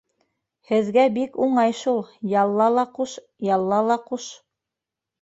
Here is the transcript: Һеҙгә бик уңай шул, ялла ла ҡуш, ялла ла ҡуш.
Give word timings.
Һеҙгә 0.71 1.03
бик 1.17 1.37
уңай 1.49 1.77
шул, 1.81 2.03
ялла 2.33 2.73
ла 2.81 2.89
ҡуш, 2.99 3.17
ялла 3.53 3.85
ла 3.93 4.03
ҡуш. 4.11 4.31